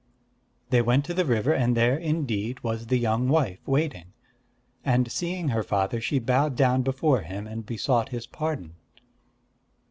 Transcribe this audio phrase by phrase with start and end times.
[0.71, 4.13] They went to the river; and there, indeed, was the young wife, waiting.
[4.83, 8.73] And seeing her father, she bowed down before him, and besought his pardon.